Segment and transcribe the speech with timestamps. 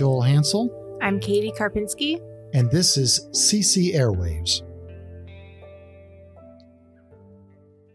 [0.00, 2.22] Joel Hansel, I'm Katie Karpinski.
[2.54, 4.62] and this is CC Airwaves.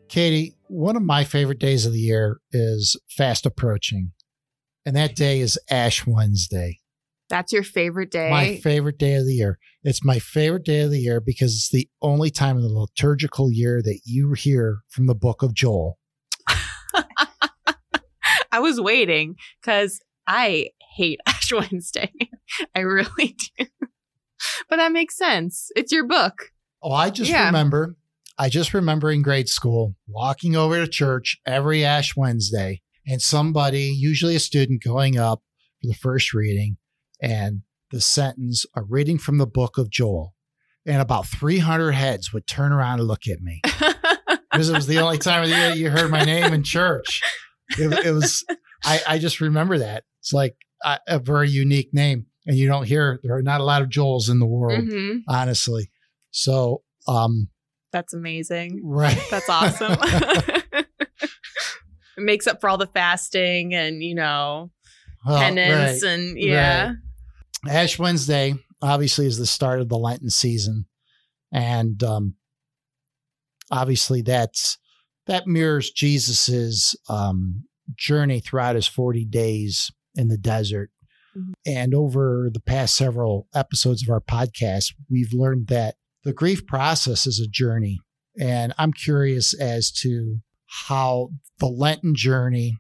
[0.08, 4.12] Katie, one of my favorite days of the year is fast approaching,
[4.86, 6.80] and that day is Ash Wednesday.
[7.28, 8.30] That's your favorite day.
[8.30, 9.58] My favorite day of the year.
[9.84, 13.52] It's my favorite day of the year because it's the only time in the liturgical
[13.52, 15.98] year that you hear from the book of Joel.
[18.52, 21.20] I was waiting because I hate
[21.56, 22.12] Wednesday.
[22.76, 23.66] I really do.
[24.70, 25.72] But that makes sense.
[25.76, 26.52] It's your book.
[26.84, 27.46] Oh, I just Yeah.
[27.48, 27.96] remember,
[28.38, 33.84] I just remember in grade school walking over to church every Ash Wednesday and somebody,
[33.84, 35.42] usually a student, going up
[35.82, 36.78] for the first reading
[37.22, 37.62] and
[37.92, 40.34] the sentence, a reading from the book of Joel.
[40.86, 43.62] And about 300 heads would turn around and look at me
[44.52, 47.22] because it was the only time of the year you heard my name in church.
[47.80, 48.46] It, it was,
[48.84, 50.04] I, I just remember that.
[50.20, 52.26] It's like a, a very unique name.
[52.48, 55.22] And you don't hear, there are not a lot of Joels in the world, Mhm.
[55.28, 55.90] honestly.
[56.32, 57.50] So, um,
[57.92, 58.82] That's amazing.
[58.84, 59.18] right.
[59.32, 59.98] That's awesome.
[60.02, 60.86] it
[62.18, 64.72] makes up for all the fasting and, you know,
[65.26, 66.12] Well, penance right.
[66.12, 66.94] and yeah.
[67.68, 70.86] Ash Wednesday obviously is the start of the Lenten season,
[71.52, 72.36] and um,
[73.72, 74.78] obviously that's
[75.26, 77.64] that mirrors Jesus's um,
[77.96, 80.92] journey throughout his forty days in the desert.
[81.36, 81.54] Mhm.
[81.66, 87.28] And over the past several episodes of our podcast, we've learned that the grief process
[87.28, 88.00] is a journey,
[88.40, 90.40] and I'm curious as to
[90.88, 92.78] how the Lenten journey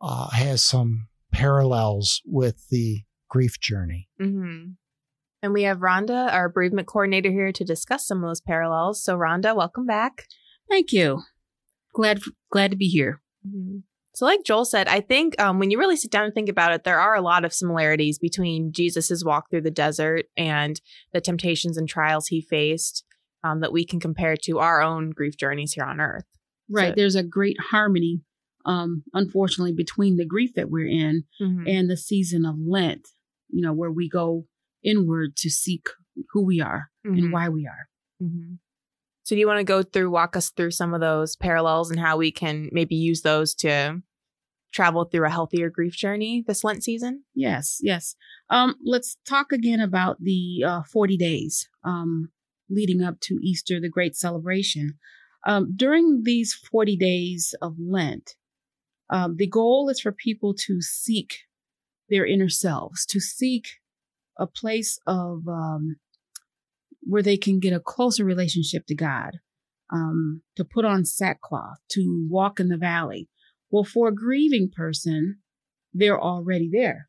[0.00, 4.08] uh, has some parallels with the grief journey.
[4.18, 4.72] hmm
[5.42, 9.02] And we have Rhonda, our bereavement coordinator, here to discuss some of those parallels.
[9.02, 10.26] So, Rhonda, welcome back.
[10.70, 11.22] Thank you.
[11.94, 13.20] Glad glad to be here.
[13.46, 13.82] Mhm.
[14.14, 16.72] So, like Joel said, I think um, when you really sit down and think about
[16.72, 20.80] it, there are a lot of similarities between Jesus's walk through the desert and
[21.12, 23.04] the temptations and trials he faced
[23.42, 26.24] um, that we can compare to our own grief journeys here on earth.
[26.70, 26.90] Right.
[26.90, 28.20] So- There's a great harmony,
[28.64, 31.68] um, unfortunately, between the grief that we're in Mhm.
[31.68, 33.08] and the season of Lent,
[33.50, 34.46] you know, where we go
[34.84, 35.88] inward to seek
[36.30, 37.18] who we are Mhm.
[37.18, 37.88] and why we are.
[38.22, 38.58] Mhm.
[39.24, 41.98] So, do you want to go through, walk us through some of those parallels and
[41.98, 44.02] how we can maybe use those to
[44.70, 47.24] travel through a healthier grief journey this Lent season?
[47.34, 48.16] Yes, yes.
[48.50, 52.30] Um, let's talk again about the uh, 40 days um,
[52.68, 54.98] leading up to Easter, the great celebration.
[55.46, 58.34] Um, during these 40 days of Lent,
[59.08, 61.44] um, the goal is for people to seek
[62.10, 63.68] their inner selves, to seek
[64.38, 65.96] a place of um,
[67.06, 69.38] where they can get a closer relationship to God,
[69.92, 73.28] um, to put on sackcloth, to walk in the valley.
[73.70, 75.38] Well, for a grieving person,
[75.92, 77.08] they're already there.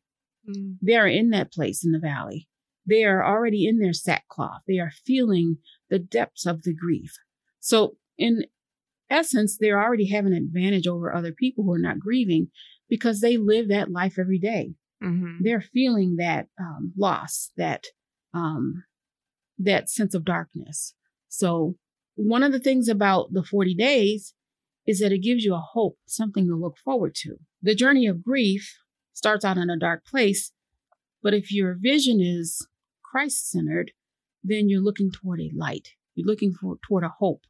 [0.82, 2.48] They are in that place in the valley.
[2.88, 4.62] They are already in their sackcloth.
[4.66, 5.58] They are feeling
[5.90, 7.12] the depths of the grief.
[7.58, 8.44] So, in
[9.10, 12.48] essence, they're already having an advantage over other people who are not grieving
[12.88, 14.74] because they live that life every day.
[15.02, 15.38] Mhm.
[15.40, 17.86] They're feeling that um, loss, that
[18.32, 18.84] um,
[19.58, 20.94] that sense of darkness.
[21.28, 21.76] So,
[22.14, 24.34] one of the things about the 40 days
[24.86, 27.36] is that it gives you a hope, something to look forward to.
[27.60, 28.78] The journey of grief
[29.12, 30.52] starts out in a dark place,
[31.22, 32.66] but if your vision is
[33.02, 33.92] Christ centered,
[34.42, 35.88] then you're looking toward a light.
[36.14, 37.42] You're looking for toward a hope.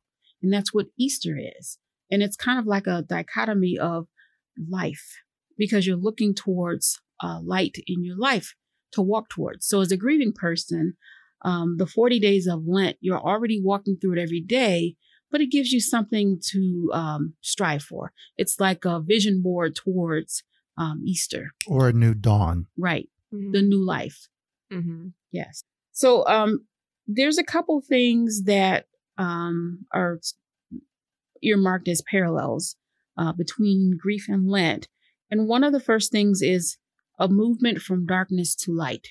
[0.43, 1.79] And that's what Easter is.
[2.11, 4.07] And it's kind of like a dichotomy of
[4.71, 5.19] life
[5.59, 8.55] because you're looking towards a light in your life
[8.93, 9.67] to walk towards.
[9.67, 10.97] So as a grieving person,
[11.43, 14.97] um, the 40 days of Lent, you're already walking through it every day,
[15.31, 18.13] but it gives you something to um, strive for.
[18.37, 20.43] It's like a vision board towards
[20.79, 22.67] um, Easter, Or a new dawn.
[22.77, 23.09] right?
[23.33, 23.53] Mhm.
[23.53, 24.29] The new life.
[24.73, 25.13] Mhm.
[25.33, 25.63] Yes.
[25.93, 26.67] So um,
[27.07, 28.87] there's a couple things that
[29.19, 30.21] um, are
[31.43, 32.77] earmarked as parallels
[33.17, 34.89] uh, between grief and Lent.
[35.31, 36.77] And one of the first things is
[37.19, 39.09] a movement from darkness to light.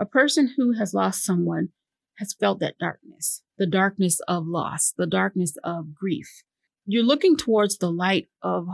[0.00, 1.68] A person who has lost someone
[2.16, 6.42] has felt that darkness, the darkness of loss, the darkness of grief.
[6.86, 8.66] You're looking towards the light of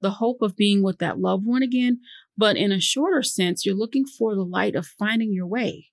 [0.00, 2.00] the hope of being with that loved one again,
[2.36, 5.92] but in a shorter sense, you're looking for the light of finding your way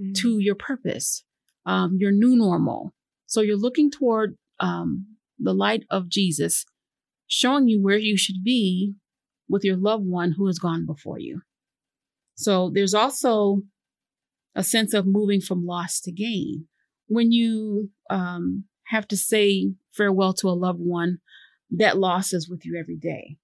[0.00, 0.14] Mhm.
[0.16, 1.24] to your purpose,
[1.66, 2.94] um, your new normal.
[3.26, 6.64] So you're looking toward um, the light of Jesus,
[7.26, 8.94] showing you where you should be
[9.48, 11.42] with your loved one who has gone before you.
[12.34, 13.62] So there's also
[14.56, 16.66] a sense of moving from loss to gain.
[17.06, 21.18] When you um, have to say farewell to a loved one,
[21.70, 23.36] that loss is with you every day.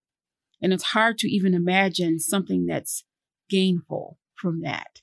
[0.61, 3.05] And it's hard to even imagine something that's
[3.51, 5.01] gainful from that.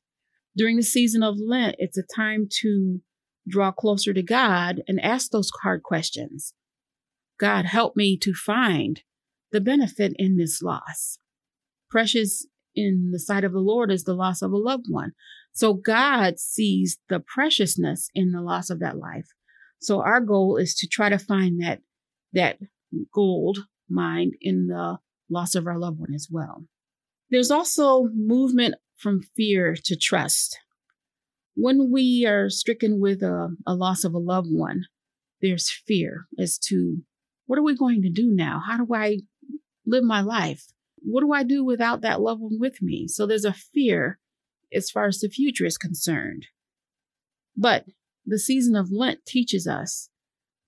[0.58, 3.02] During the season of Lent, it's a time to
[3.48, 6.54] draw closer to God and ask those hard questions.
[7.40, 9.02] God, help me to find
[9.52, 11.20] the benefit in this loss.
[11.90, 12.46] Precious
[12.76, 15.12] in the sight of the Lord is the loss of a loved one.
[15.52, 19.28] So God sees the preciousness in the loss of that life.
[19.80, 21.80] So our goal is to try to find that,
[22.34, 22.60] that
[23.14, 24.98] gold mine in the
[25.30, 26.66] loss of our loved one as well.
[27.30, 30.58] There's also movement from fear to trust.
[31.56, 34.86] When we are stricken with a, a loss of a loved one,
[35.42, 36.98] there's fear as to
[37.46, 38.62] what are we going to do now?
[38.66, 39.20] How do I
[39.86, 40.66] live my life?
[41.04, 43.08] What do I do without that loved one with me?
[43.08, 44.20] So there's a fear
[44.74, 46.48] as far as the future is concerned.
[47.56, 47.86] But
[48.26, 50.10] the season of Lent teaches us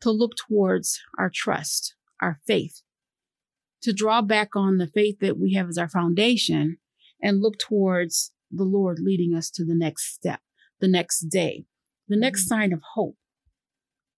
[0.01, 2.81] to look towards our trust, our faith,
[3.83, 6.77] to draw back on the faith that we have as our foundation
[7.21, 10.41] and look towards the Lord leading us to the next step,
[10.79, 11.65] the next day,
[12.07, 12.61] the next mm-hmm.
[12.61, 13.15] sign of hope.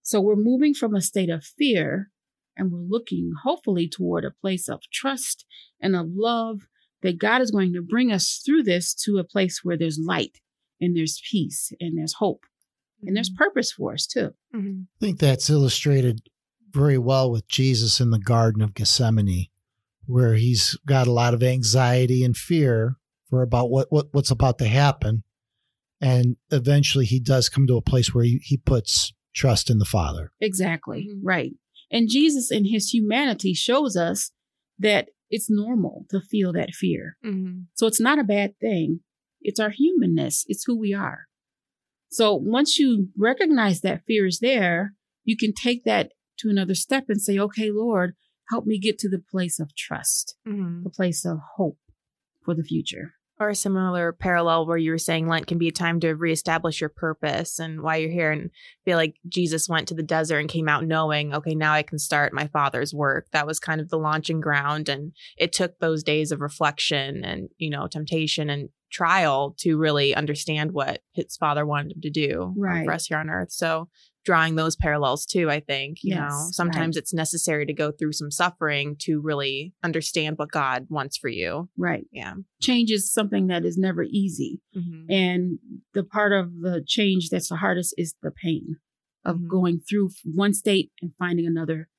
[0.01, 2.11] So we're moving from a state of fear
[2.57, 5.45] and we're looking hopefully toward a place of trust
[5.81, 6.61] and of love
[7.01, 10.39] that God is going to bring us through this to a place where there's light
[10.79, 13.07] and there's peace and there's hope mm-hmm.
[13.07, 13.43] and there's mm-hmm.
[13.43, 14.33] purpose for us too.
[14.55, 14.81] Mm-hmm.
[14.83, 16.21] I think that's illustrated
[16.71, 19.47] very well with Jesus in the Garden of Gethsemane,
[20.05, 22.97] where he's got a lot of anxiety and fear
[23.29, 25.23] for about what, what what's about to happen.
[26.01, 29.85] And eventually he does come to a place where he, he puts trust in the
[29.85, 30.31] Father.
[30.41, 31.07] Exactly.
[31.09, 31.25] Mm-hmm.
[31.25, 31.53] Right.
[31.93, 34.31] And Jesus in his humanity shows us
[34.79, 37.17] that it's normal to feel that fear.
[37.23, 37.61] Mm-hmm.
[37.75, 39.01] So it's not a bad thing.
[39.41, 40.43] It's our humanness.
[40.47, 41.27] It's who we are.
[42.09, 44.93] So once you recognize that fear is there,
[45.23, 48.15] you can take that to another step and say, okay, Lord,
[48.49, 50.83] help me get to the place of trust, mm-hmm.
[50.83, 51.77] the place of hope
[52.43, 53.13] for the future.
[53.39, 56.79] Or a similar parallel where you were saying Lent can be a time to reestablish
[56.79, 58.51] your purpose and why you're here and
[58.85, 61.97] feel like Jesus went to the desert and came out knowing, okay, now I can
[61.97, 63.27] start my father's work.
[63.31, 64.87] That was kind of the launching ground.
[64.87, 70.13] And it took those days of reflection and, you know, temptation and trial to really
[70.15, 72.85] understand what his father wanted him to do um, right.
[72.85, 73.51] for us here on earth.
[73.51, 73.89] So
[74.23, 77.01] drawing those parallels too i think you yes, know sometimes right.
[77.01, 81.69] it's necessary to go through some suffering to really understand what god wants for you
[81.77, 85.11] right yeah change is something that is never easy mm-hmm.
[85.11, 85.59] and
[85.93, 88.77] the part of the change that's the hardest is the pain
[89.25, 89.47] of mm-hmm.
[89.47, 91.89] going through one state and finding another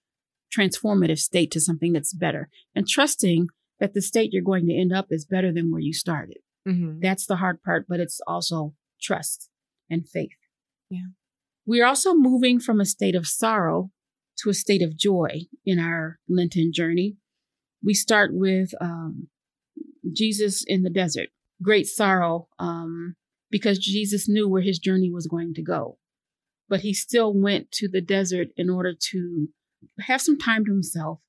[0.57, 3.49] transformative state to something that's better and trusting
[3.81, 7.01] that the state you're going to end up is better than where you started mm-hmm.
[7.01, 9.51] that's the hard part but it's also trust
[9.91, 10.31] and faith
[10.89, 11.09] yeah
[11.67, 13.91] we are also moving from a state of sorrow
[14.39, 17.17] to a state of joy in our Lenten journey.
[17.83, 19.29] We start with um,
[20.13, 21.29] Jesus in the desert,
[21.63, 23.17] great sorrow, um,
[23.51, 25.99] because Jesus knew where his journey was going to go.
[26.69, 29.49] But he still went to the desert in order to
[30.01, 31.21] have some time to himself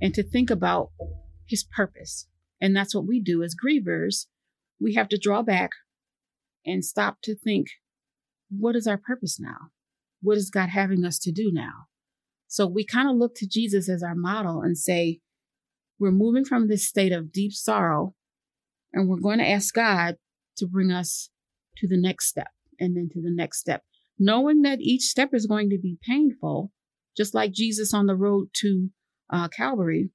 [0.00, 0.90] and to think about
[1.46, 2.28] his purpose.
[2.60, 4.26] And that's what we do as grievers.
[4.80, 5.70] We have to draw back
[6.64, 7.68] and stop to think,
[8.50, 9.70] what is our purpose now?
[10.24, 11.86] What is God having us to do now?
[12.48, 15.20] So we kind of look to Jesus as our model and say,
[15.98, 18.14] we're moving from this state of deep sorrow
[18.92, 20.16] and we're going to ask God
[20.56, 21.30] to bring us
[21.78, 22.48] to the next step
[22.80, 23.82] and then to the next step,
[24.18, 26.72] knowing that each step is going to be painful,
[27.16, 28.90] just like Jesus on the road to
[29.30, 30.10] uh, Calvary,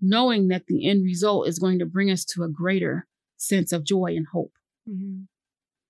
[0.00, 3.06] knowing that the end result is going to bring us to a greater
[3.36, 4.52] sense of joy and hope.
[4.88, 5.22] Mm-hmm.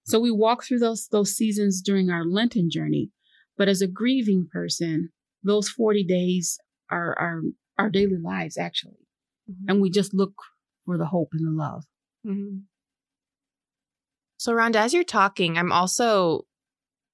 [0.04, 3.11] So we walk through those those seasons during our Lenten journey,
[3.61, 5.11] but as a grieving person,
[5.43, 6.59] those 40 days
[6.90, 7.43] are our,
[7.76, 9.07] our daily lives, actually.
[9.50, 9.71] Mm-hmm.
[9.71, 10.33] And we just look
[10.87, 11.85] for the hope and the love.
[12.26, 12.61] Mm-hmm.
[14.38, 16.47] So, Rhonda, as you're talking, I'm also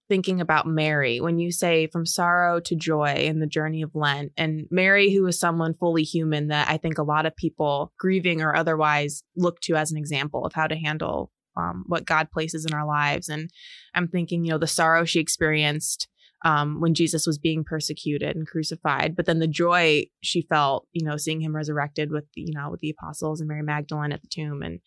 [0.09, 4.31] thinking about Mary when you say from sorrow to joy in the journey of Lent.
[4.37, 8.41] And Mary, who is someone fully human that I think a lot of people, grieving
[8.41, 12.65] or otherwise, look to as an example of how to handle um, what God places
[12.65, 13.29] in our lives.
[13.29, 13.51] And
[13.97, 16.07] I'm thinking, you know, the sorrow she experienced
[16.45, 19.17] um, when Jesus was being persecuted and crucified.
[19.17, 22.81] But then the joy she felt, you know, seeing him resurrected with, you know, with
[22.81, 24.63] the apostles and Mary Magdalene at the tomb.
[24.63, 24.81] And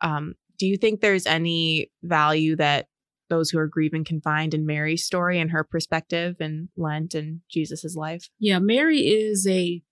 [0.00, 2.86] um, do you think there's any value that
[3.30, 7.40] those who are grieving can find in Mary's story and her perspective and Lent and
[7.50, 8.28] Jesus's life?
[8.38, 9.82] Yeah, Mary is a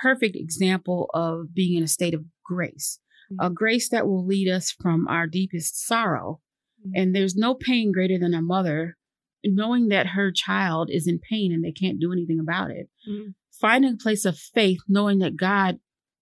[0.00, 2.98] perfect example of being in a state of grace,
[3.32, 3.44] mm-hmm.
[3.44, 6.40] a grace that will lead us from our deepest sorrow.
[6.80, 7.00] Mm-hmm.
[7.00, 8.96] And there's no pain greater than a mother
[9.44, 12.88] knowing that her child is in pain and they can't do anything about it.
[13.08, 13.30] Mm-hmm.
[13.60, 15.78] Finding a place of faith, knowing that God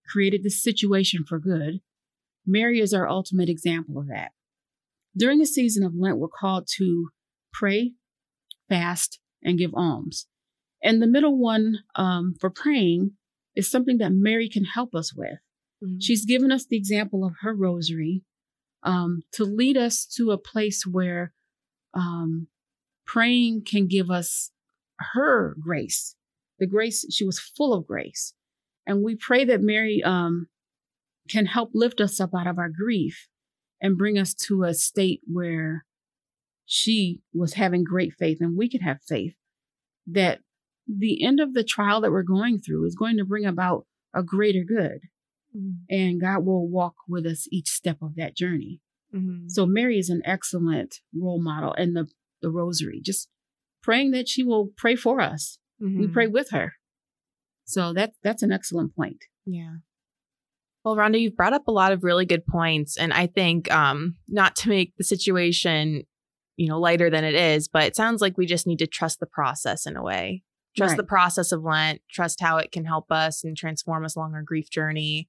[0.07, 1.81] created this situation for good
[2.47, 4.33] Mary is our ultimate example of that.
[5.17, 7.11] During the season of Lent, we're called to
[7.53, 7.93] pray,
[8.69, 10.27] fast, and give alms.
[10.83, 13.13] And the middle one um, for praying
[13.55, 15.39] is something that Mary can help us with.
[15.83, 15.99] Mm-hmm.
[16.01, 18.23] She's given us the example of her rosary
[18.83, 21.33] um, to lead us to a place where
[21.93, 22.47] um,
[23.13, 24.51] praying can give us
[25.15, 26.15] her grace.
[26.59, 28.35] The grace, she was full of grace.
[28.87, 30.49] And we pray that Mary um,
[31.29, 33.29] can help lift us up out of our grief
[33.81, 35.85] and bring us to a state where
[36.67, 39.35] she was having great faith and we could have faith
[40.07, 40.41] that
[40.87, 44.23] the end of the trial that we're going through is going to bring about a
[44.23, 45.01] greater good.
[45.57, 45.71] Mm-hmm.
[45.89, 48.81] And God will walk with us each step of that journey.
[49.15, 49.49] Mm-hmm.
[49.49, 52.09] So Mary is an excellent role model and the,
[52.43, 53.29] the rosary, just
[53.83, 55.59] praying that she will pray for us.
[55.83, 56.01] Mm-hmm.
[56.01, 56.75] We pray with her.
[57.65, 59.25] So that that's an excellent point.
[59.47, 59.77] Yeah.
[60.85, 62.97] Well, Rhonda, you've brought up a lot of really good points.
[62.97, 66.05] And I think um, not to make the situation,
[66.57, 69.21] you know, lighter than it is, but it sounds like we just need to trust
[69.21, 70.43] the process in a way.
[70.77, 70.97] Trust right.
[70.97, 74.43] the process of Lent, trust how it can help us and transform us along our
[74.43, 75.29] grief journey.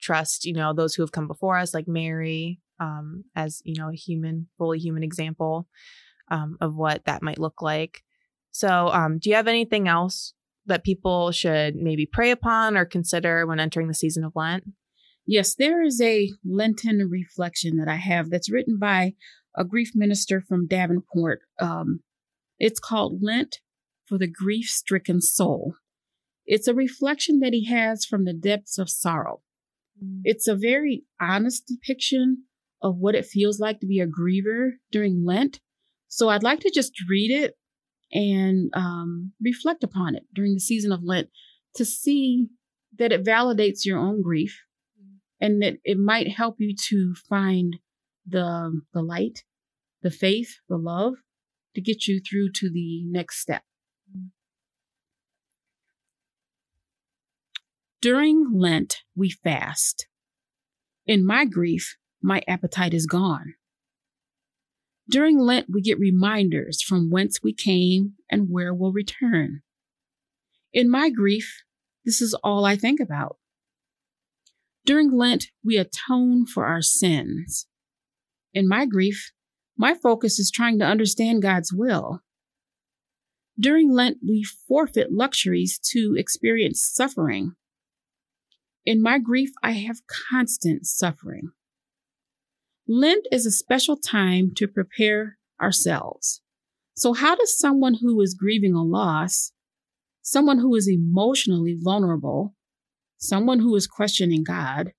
[0.00, 3.88] Trust, you know, those who have come before us, like Mary, um, as, you know,
[3.88, 5.66] a human, fully human example
[6.30, 8.02] um, of what that might look like.
[8.50, 10.34] So, um, do you have anything else
[10.66, 14.64] that people should maybe pray upon or consider when entering the season of Lent?
[15.26, 19.14] Yes, there is a Lenten reflection that I have that's written by
[19.56, 21.40] a grief minister from Davenport.
[21.60, 22.00] Um,
[22.58, 23.60] it's called Lent
[24.06, 25.74] for the Grief Stricken Soul.
[26.46, 29.40] It's a reflection that he has from the depths of sorrow.
[30.02, 30.20] Mm.
[30.24, 32.44] It's a very honest depiction
[32.82, 35.60] of what it feels like to be a griever during Lent.
[36.08, 37.54] So I'd like to just read it
[38.12, 41.28] and um, reflect upon it during the season of Lent
[41.74, 42.48] to see
[42.98, 44.62] that it validates your own grief
[45.40, 47.76] and that it might help you to find
[48.26, 49.44] the the light,
[50.02, 51.14] the faith, the love
[51.74, 53.62] to get you through to the next step.
[58.00, 60.06] During Lent, we fast.
[61.06, 63.54] In my grief, my appetite is gone.
[65.08, 69.62] During Lent, we get reminders from whence we came and where we'll return.
[70.72, 71.62] In my grief,
[72.04, 73.36] this is all I think about.
[74.86, 77.66] During Lent, we atone for our sins.
[78.52, 79.32] In my grief,
[79.76, 82.20] my focus is trying to understand God's will.
[83.58, 87.52] During Lent, we forfeit luxuries to experience suffering.
[88.84, 91.52] In my grief, I have constant suffering.
[92.86, 96.42] Lent is a special time to prepare ourselves.
[96.94, 99.52] So, how does someone who is grieving a loss,
[100.20, 102.54] someone who is emotionally vulnerable,
[103.16, 104.92] someone who is questioning God,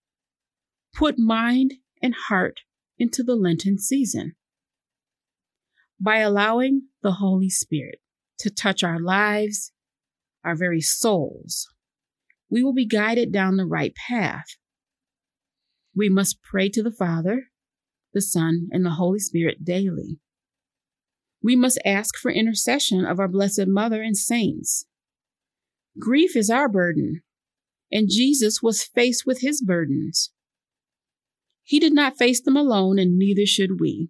[0.95, 2.61] put mind and heart
[2.97, 4.33] into the Lenten season?
[5.99, 7.99] By allowing the Holy Spirit
[8.39, 9.71] to touch our lives,
[10.43, 11.67] our very souls,
[12.49, 14.57] we will be guided down the right path.
[15.95, 17.43] We must pray to the Father
[18.15, 20.17] the Son, and the Holy Spirit daily.
[21.43, 24.87] We must ask for intercession of our Blessed Mother and saints.
[25.99, 27.21] Grief is our burden,
[27.91, 30.31] and Jesus was faced with his burdens.
[31.63, 34.09] He did not face them alone, and neither should we.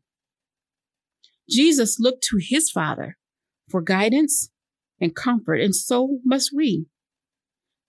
[1.49, 3.17] Jesus looked to his Father
[3.69, 4.49] for guidance
[5.01, 6.87] and comfort, and so must we.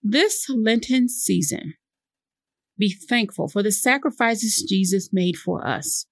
[0.03, 1.75] This Lenten season,
[2.79, 6.07] be thankful for the sacrifices Jesus made for us.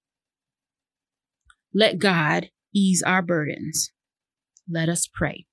[1.73, 3.91] Let God ease our burdens.
[4.69, 5.45] Let us pray.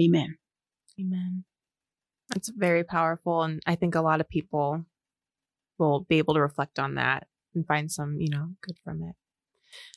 [0.00, 0.36] Amen.
[0.98, 1.44] Amen.
[2.32, 3.42] That's very powerful.
[3.42, 4.84] And I think a lot of people
[5.78, 9.14] will be able to reflect on that and find some, you know, good from it.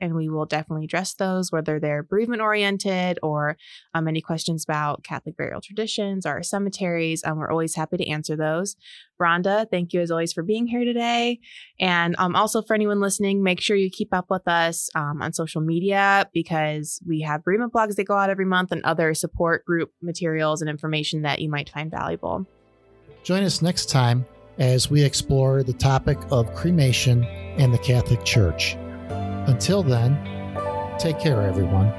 [0.00, 3.56] and we will definitely address those, whether they're bereavement oriented or
[3.94, 7.22] um, any questions about Catholic burial traditions or cemeteries.
[7.24, 8.76] Um, we're always happy to answer those.
[9.20, 11.40] Rhonda, thank you as always for being here today.
[11.80, 15.32] And um, also for anyone listening, make sure you keep up with us um, on
[15.32, 19.64] social media because we have bereavement blogs that go out every month and other support
[19.64, 22.46] group materials and information that you might find valuable.
[23.22, 24.26] Join us next time
[24.58, 28.76] as we explore the topic of cremation and the Catholic Church.
[29.46, 30.16] Until then,
[30.98, 31.92] take care, everyone.